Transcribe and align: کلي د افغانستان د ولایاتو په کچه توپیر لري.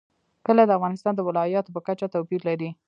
کلي 0.45 0.63
د 0.67 0.71
افغانستان 0.77 1.13
د 1.15 1.21
ولایاتو 1.27 1.73
په 1.75 1.81
کچه 1.87 2.07
توپیر 2.13 2.41
لري. 2.49 2.69